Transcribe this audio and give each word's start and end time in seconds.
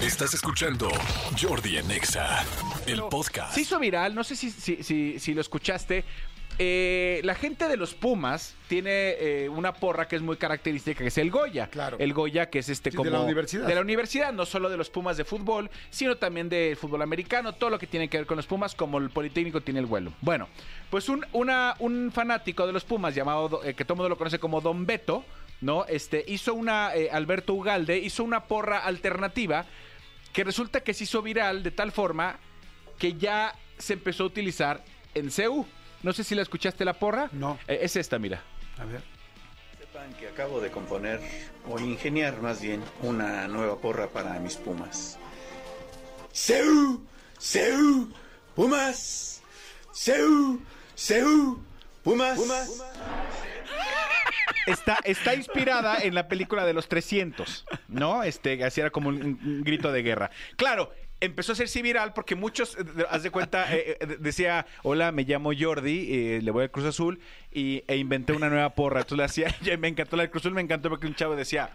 Estás 0.00 0.34
escuchando 0.34 0.90
Jordi 1.40 1.78
en 1.78 1.90
Exa, 1.90 2.44
el 2.86 3.02
podcast. 3.04 3.54
Se 3.54 3.62
hizo 3.62 3.78
viral, 3.78 4.14
no 4.14 4.24
sé 4.24 4.36
si, 4.36 4.50
si, 4.50 4.82
si, 4.82 5.18
si 5.18 5.32
lo 5.32 5.40
escuchaste. 5.40 6.04
Eh, 6.58 7.20
la 7.24 7.34
gente 7.34 7.68
de 7.68 7.76
los 7.76 7.94
Pumas 7.94 8.54
tiene 8.68 8.90
eh, 9.18 9.48
una 9.48 9.74
porra 9.74 10.08
que 10.08 10.16
es 10.16 10.22
muy 10.22 10.36
característica, 10.36 10.98
que 11.00 11.08
es 11.08 11.18
el 11.18 11.30
Goya. 11.30 11.68
Claro. 11.68 11.98
El 12.00 12.14
Goya, 12.14 12.48
que 12.48 12.60
es 12.60 12.68
este 12.68 12.90
Sí, 12.90 12.96
de 12.96 12.98
como. 12.98 13.10
la 13.10 13.20
universidad. 13.20 13.66
De 13.66 13.74
la 13.74 13.80
universidad, 13.82 14.32
no 14.32 14.46
solo 14.46 14.70
de 14.70 14.76
los 14.76 14.88
Pumas 14.88 15.16
de 15.16 15.24
fútbol, 15.24 15.70
sino 15.90 16.16
también 16.16 16.48
del 16.48 16.76
fútbol 16.76 17.02
americano, 17.02 17.52
todo 17.52 17.70
lo 17.70 17.78
que 17.78 17.86
tiene 17.86 18.08
que 18.08 18.16
ver 18.18 18.26
con 18.26 18.36
los 18.36 18.46
Pumas, 18.46 18.74
como 18.74 18.98
el 18.98 19.10
Politécnico 19.10 19.60
tiene 19.60 19.80
el 19.80 19.86
vuelo. 19.86 20.12
Bueno, 20.22 20.48
pues 20.90 21.08
un, 21.08 21.26
una, 21.32 21.74
un 21.78 22.10
fanático 22.12 22.66
de 22.66 22.72
los 22.72 22.84
Pumas 22.84 23.14
llamado, 23.14 23.62
eh, 23.62 23.74
que 23.74 23.84
todo 23.84 23.94
el 23.94 23.98
mundo 23.98 24.08
lo 24.08 24.18
conoce 24.18 24.38
como 24.38 24.60
Don 24.62 24.86
Beto, 24.86 25.24
¿no? 25.60 25.84
Este, 25.86 26.24
hizo 26.26 26.54
una, 26.54 26.94
eh, 26.94 27.10
Alberto 27.10 27.52
Ugalde, 27.54 27.98
hizo 27.98 28.24
una 28.24 28.44
porra 28.44 28.78
alternativa 28.78 29.66
que 30.32 30.44
resulta 30.44 30.80
que 30.80 30.94
se 30.94 31.04
hizo 31.04 31.22
viral 31.22 31.62
de 31.62 31.70
tal 31.70 31.92
forma 31.92 32.38
que 32.98 33.14
ya 33.14 33.54
se 33.78 33.92
empezó 33.94 34.24
a 34.24 34.26
utilizar 34.26 34.82
en 35.14 35.30
CEU. 35.30 35.66
No 36.02 36.12
sé 36.12 36.24
si 36.24 36.34
la 36.34 36.42
escuchaste 36.42 36.84
la 36.84 36.94
porra. 36.94 37.28
No. 37.32 37.58
Eh, 37.66 37.78
es 37.82 37.96
esta, 37.96 38.18
mira. 38.18 38.42
A 38.78 38.84
ver. 38.84 39.02
Sepan 39.78 40.12
que 40.14 40.28
acabo 40.28 40.60
de 40.60 40.70
componer, 40.70 41.20
o 41.68 41.78
ingeniar 41.80 42.40
más 42.40 42.60
bien, 42.60 42.82
una 43.02 43.48
nueva 43.48 43.78
porra 43.80 44.08
para 44.08 44.38
mis 44.38 44.56
pumas. 44.56 45.18
¡Seu! 46.32 47.00
¡Seu! 47.38 48.12
¡Pumas! 48.54 49.42
¡Seu! 49.92 50.60
¡Seu! 50.94 51.58
¡Pumas! 52.02 52.38
¡Pumas! 52.38 52.82
Está, 54.66 54.98
está 55.04 55.34
inspirada 55.34 55.98
en 55.98 56.14
la 56.14 56.28
película 56.28 56.66
de 56.66 56.72
los 56.72 56.88
300, 56.88 57.64
¿no? 57.88 58.22
Este, 58.22 58.62
así 58.64 58.80
era 58.80 58.90
como 58.90 59.08
un, 59.08 59.38
un 59.42 59.62
grito 59.64 59.92
de 59.92 60.02
guerra. 60.02 60.30
Claro, 60.56 60.92
empezó 61.20 61.52
a 61.52 61.54
hacerse 61.54 61.82
viral 61.82 62.12
porque 62.12 62.34
muchos, 62.34 62.76
eh, 62.76 63.06
haz 63.10 63.22
de 63.22 63.30
cuenta, 63.30 63.74
eh, 63.74 63.98
eh, 64.00 64.16
decía, 64.18 64.66
hola, 64.82 65.12
me 65.12 65.24
llamo 65.24 65.50
Jordi, 65.58 66.08
eh, 66.10 66.40
le 66.42 66.50
voy 66.50 66.64
al 66.64 66.70
Cruz 66.70 66.86
Azul, 66.86 67.20
y, 67.52 67.84
e 67.86 67.96
inventé 67.96 68.32
una 68.32 68.48
nueva 68.48 68.70
porra. 68.70 69.00
Entonces 69.00 69.18
le 69.18 69.24
hacía, 69.24 69.56
y 69.74 69.76
me 69.76 69.88
encantó 69.88 70.16
la 70.16 70.24
del 70.24 70.30
Cruz 70.30 70.42
Azul, 70.42 70.54
me 70.54 70.60
encantó 70.60 70.88
porque 70.88 71.06
un 71.06 71.14
chavo 71.14 71.36
decía, 71.36 71.70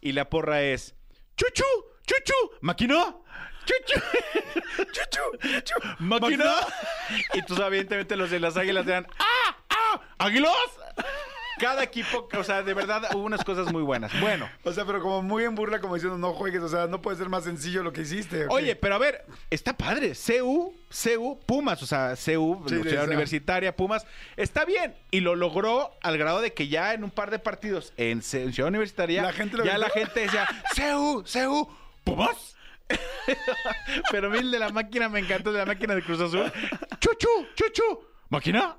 y 0.00 0.12
la 0.12 0.28
porra 0.28 0.62
es, 0.62 0.94
chuchu, 1.36 1.64
chuchu, 2.06 2.34
maquinó, 2.60 3.24
chuchu, 3.64 4.00
chuchu, 4.92 5.60
chuchu, 5.62 5.88
maquinó. 6.00 6.52
Y 7.34 7.38
entonces 7.38 7.66
evidentemente 7.66 8.16
los 8.16 8.30
de 8.30 8.40
las 8.40 8.56
águilas 8.56 8.86
eran, 8.86 9.06
¡ah, 9.18 9.56
ah, 9.70 10.00
águilos! 10.18 10.81
Cada 11.62 11.84
equipo, 11.84 12.28
o 12.36 12.42
sea, 12.42 12.64
de 12.64 12.74
verdad 12.74 13.04
hubo 13.14 13.22
unas 13.22 13.44
cosas 13.44 13.72
muy 13.72 13.84
buenas. 13.84 14.10
Bueno, 14.20 14.50
O 14.64 14.72
sea, 14.72 14.84
pero 14.84 15.00
como 15.00 15.22
muy 15.22 15.44
en 15.44 15.54
burla, 15.54 15.80
como 15.80 15.94
diciendo, 15.94 16.18
no 16.18 16.32
juegues. 16.32 16.60
O 16.60 16.68
sea, 16.68 16.88
no 16.88 17.00
puede 17.00 17.16
ser 17.16 17.28
más 17.28 17.44
sencillo 17.44 17.84
lo 17.84 17.92
que 17.92 18.00
hiciste. 18.00 18.46
oye, 18.48 18.74
pero 18.74 18.96
a 18.96 18.98
ver, 18.98 19.24
está 19.48 19.76
padre. 19.76 20.14
CU, 20.14 20.74
CU, 20.90 21.38
Pumas, 21.46 21.80
o 21.80 21.86
sea, 21.86 22.16
CU, 22.16 22.64
Sí, 22.68 22.80
esa. 22.84 23.04
Universitaria, 23.04 23.76
Pumas, 23.76 24.04
está 24.36 24.64
bien. 24.64 24.96
Y 25.12 25.20
lo 25.20 25.36
logró 25.36 25.92
al 26.02 26.18
grado 26.18 26.40
de 26.40 26.52
que 26.52 26.66
ya 26.66 26.94
en 26.94 27.04
un 27.04 27.12
par 27.12 27.30
de 27.30 27.38
partidos 27.38 27.92
en, 27.96 28.22
Ciudad 28.22 28.66
Universitaria, 28.66 29.22
La 29.22 29.32
gente 29.32 29.58
ya 29.64 29.78
la 29.78 29.90
gente 29.90 30.18
decía, 30.18 30.48
CU, 30.74 31.22
CU, 31.32 31.70
Pumas. 32.02 32.56
pero 34.10 34.34
el 34.34 34.50
de 34.50 34.58
la 34.58 34.70
máquina 34.70 35.08
me 35.08 35.20
encantó, 35.20 35.52
de 35.52 35.60
la 35.60 35.66
máquina 35.66 35.94
de 35.94 36.02
Cruz 36.02 36.20
Azul. 36.20 36.52
Chuchu, 36.98 37.46
chuchu, 37.54 38.00
máquina. 38.30 38.76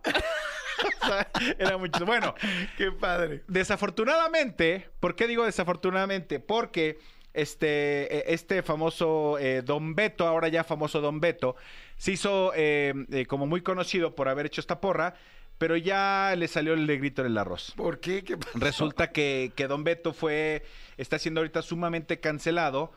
o 1.01 1.05
sea, 1.05 1.29
era 1.57 1.77
mucho. 1.77 2.05
Bueno, 2.05 2.35
Qué 2.77 2.91
padre. 2.91 3.43
Desafortunadamente, 3.47 4.89
¿por 4.99 5.15
qué 5.15 5.27
digo 5.27 5.45
desafortunadamente? 5.45 6.39
Porque 6.39 6.99
este, 7.33 8.17
eh, 8.17 8.23
este 8.27 8.61
famoso 8.61 9.37
eh, 9.39 9.61
Don 9.63 9.95
Beto, 9.95 10.27
ahora 10.27 10.47
ya 10.47 10.63
famoso 10.63 11.01
Don 11.01 11.19
Beto, 11.19 11.55
se 11.97 12.11
hizo 12.11 12.51
eh, 12.55 12.93
eh, 13.11 13.25
como 13.25 13.47
muy 13.47 13.61
conocido 13.61 14.15
por 14.15 14.29
haber 14.29 14.45
hecho 14.45 14.61
esta 14.61 14.79
porra, 14.79 15.15
pero 15.57 15.77
ya 15.77 16.33
le 16.37 16.47
salió 16.47 16.73
el 16.73 16.87
de 16.87 16.97
grito 16.97 17.21
en 17.21 17.27
el 17.27 17.37
arroz. 17.37 17.73
¿Por 17.75 17.99
qué? 17.99 18.23
Resulta 18.55 19.11
que, 19.11 19.51
que 19.55 19.67
Don 19.67 19.83
Beto 19.83 20.13
fue, 20.13 20.63
está 20.97 21.19
siendo 21.19 21.41
ahorita 21.41 21.61
sumamente 21.61 22.19
cancelado 22.19 22.91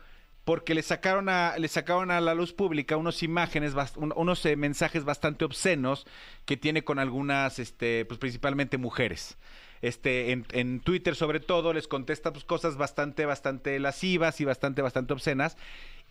porque 0.47 0.73
le 0.73 0.81
sacaron 0.81 1.27
a, 1.27 1.57
le 1.57 1.67
sacaron 1.67 2.09
a 2.09 2.21
la 2.21 2.33
luz 2.33 2.53
pública 2.53 2.95
unos 2.95 3.21
imágenes, 3.21 3.73
unos 3.97 4.45
eh, 4.45 4.55
mensajes 4.55 5.03
bastante 5.03 5.43
obscenos 5.43 6.07
que 6.45 6.55
tiene 6.55 6.85
con 6.85 6.99
algunas, 6.99 7.59
este, 7.59 8.05
pues 8.05 8.17
principalmente 8.17 8.77
mujeres. 8.77 9.37
Este, 9.81 10.31
en, 10.31 10.45
en 10.53 10.79
Twitter 10.79 11.17
sobre 11.17 11.41
todo 11.41 11.73
les 11.73 11.89
contesta 11.89 12.31
pues, 12.31 12.45
cosas 12.45 12.77
bastante, 12.77 13.25
bastante 13.25 13.77
lascivas 13.77 14.39
y 14.39 14.45
bastante, 14.45 14.81
bastante 14.81 15.11
obscenas. 15.11 15.57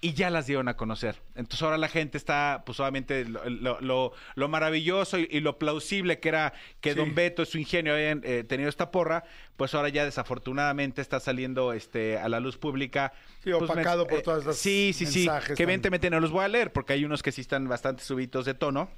Y 0.02 0.12
ya 0.12 0.28
las 0.28 0.46
dieron 0.46 0.68
a 0.68 0.76
conocer. 0.76 1.16
Entonces 1.36 1.62
ahora 1.62 1.78
la 1.78 1.88
gente 1.88 2.18
está, 2.18 2.62
pues 2.66 2.78
obviamente, 2.80 3.24
lo, 3.24 3.48
lo- 3.48 3.80
lo- 3.80 4.12
lo 4.34 4.48
maravilloso 4.48 5.18
y, 5.18 5.26
y 5.30 5.40
lo 5.40 5.58
plausible 5.58 6.20
que 6.20 6.28
era 6.28 6.52
que 6.82 6.90
Sí. 6.92 6.96
Don 6.98 7.14
Beto 7.14 7.42
y 7.42 7.46
su 7.46 7.56
ingenio 7.58 7.94
hayan 7.94 8.20
eh, 8.22 8.44
tenido 8.44 8.68
esta 8.68 8.90
porra, 8.90 9.24
pues 9.56 9.74
ahora 9.74 9.88
ya 9.88 10.04
desafortunadamente 10.04 11.00
está 11.00 11.18
saliendo 11.18 11.72
este 11.72 12.18
a 12.18 12.28
la 12.28 12.40
luz 12.40 12.58
pública. 12.58 13.14
Sí, 13.42 13.50
pues, 13.58 13.70
opacado 13.70 14.06
por 14.06 14.18
eh, 14.18 14.22
todas 14.22 14.44
las 14.44 14.56
Sí, 14.58 14.92
sí, 14.94 15.06
sí. 15.06 15.20
mensajes 15.20 15.48
Que 15.56 15.64
tan- 15.64 15.70
evidentemente 15.70 16.10
no 16.10 16.20
los 16.20 16.30
voy 16.30 16.44
a 16.44 16.48
leer 16.48 16.72
porque 16.74 16.92
hay 16.92 17.04
unos 17.06 17.22
que 17.22 17.32
sí 17.32 17.40
están 17.40 17.66
bastante 17.66 18.04
subitos 18.04 18.44
de 18.44 18.52
tono. 18.52 18.90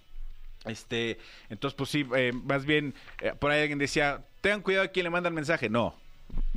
Este, 0.65 1.19
entonces, 1.49 1.77
pues 1.77 1.91
sí, 1.91 2.05
eh, 2.17 2.33
más 2.35 2.65
bien, 2.67 2.93
eh, 3.21 3.33
por 3.39 3.53
ahí 3.53 3.61
alguien 3.61 3.79
decía, 3.79 4.25
tengan 4.41 4.63
cuidado 4.63 4.87
a 4.87 4.89
quién 4.89 5.05
le 5.05 5.11
manda 5.11 5.29
el 5.29 5.35
mensaje. 5.35 5.71
No, 5.71 5.95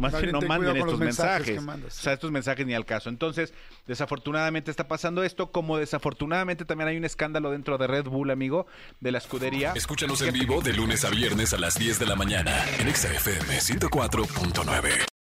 más, 0.02 0.12
Más 0.14 0.22
bien 0.22 0.34
bien 0.34 0.42
no 0.42 0.48
manden 0.48 0.78
estos 0.78 1.00
mensajes 1.00 1.48
mensajes. 1.48 1.56
que 1.60 1.62
mandas. 1.66 2.00
O 2.00 2.02
sea, 2.02 2.14
estos 2.14 2.32
mensajes 2.32 2.66
ni 2.66 2.74
al 2.74 2.86
caso. 2.86 3.10
Entonces, 3.10 3.54
desafortunadamente 3.88 4.72
está 4.72 4.88
pasando 4.88 5.24
esto, 5.24 5.52
como 5.52 5.78
desafortunadamente 5.78 6.66
también 6.66 6.90
hay 6.90 6.98
un 6.98 7.06
escándalo 7.06 7.52
dentro 7.52 7.78
de 7.78 7.88
Red 7.88 8.06
Bull, 8.06 8.32
amigo, 8.32 8.68
de 9.00 9.12
la 9.12 9.20
escudería. 9.20 9.74
Escúchanos 9.76 10.22
en 10.22 10.34
vivo 10.34 10.62
de 10.62 10.74
lunes 10.74 11.06
a 11.06 11.10
viernes 11.10 11.54
a 11.54 11.58
las 11.58 11.78
10 11.78 12.00
de 12.00 12.06
la 12.06 12.16
mañana 12.16 12.66
en 12.80 12.88
Exa 12.88 13.14
FM 13.14 13.60
104.9. 13.60 15.11